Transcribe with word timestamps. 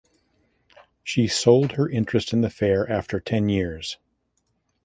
She 1.03 1.27
sold 1.27 1.73
her 1.73 1.87
interest 1.87 2.33
in 2.33 2.41
the 2.41 2.49
Fair 2.49 2.91
after 2.91 3.19
ten 3.19 3.49
years. 3.49 3.99